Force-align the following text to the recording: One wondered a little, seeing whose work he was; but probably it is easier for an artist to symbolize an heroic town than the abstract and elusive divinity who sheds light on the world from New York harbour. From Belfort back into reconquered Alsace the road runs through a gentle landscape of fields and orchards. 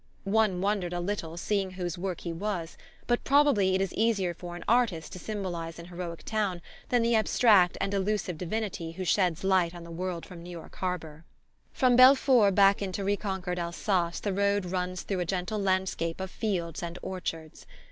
One 0.23 0.61
wondered 0.61 0.93
a 0.93 0.99
little, 0.99 1.37
seeing 1.37 1.69
whose 1.73 1.95
work 1.95 2.21
he 2.21 2.33
was; 2.33 2.75
but 3.05 3.23
probably 3.23 3.75
it 3.75 3.81
is 3.81 3.93
easier 3.93 4.33
for 4.33 4.55
an 4.55 4.63
artist 4.67 5.13
to 5.13 5.19
symbolize 5.19 5.77
an 5.77 5.85
heroic 5.89 6.23
town 6.23 6.63
than 6.89 7.03
the 7.03 7.13
abstract 7.13 7.77
and 7.79 7.93
elusive 7.93 8.35
divinity 8.35 8.93
who 8.93 9.05
sheds 9.05 9.43
light 9.43 9.75
on 9.75 9.83
the 9.83 9.91
world 9.91 10.25
from 10.25 10.41
New 10.41 10.49
York 10.49 10.75
harbour. 10.77 11.23
From 11.71 11.95
Belfort 11.95 12.55
back 12.55 12.81
into 12.81 13.03
reconquered 13.03 13.59
Alsace 13.59 14.19
the 14.19 14.33
road 14.33 14.65
runs 14.65 15.03
through 15.03 15.19
a 15.19 15.25
gentle 15.25 15.59
landscape 15.59 16.19
of 16.19 16.31
fields 16.31 16.81
and 16.81 16.97
orchards. 17.03 17.67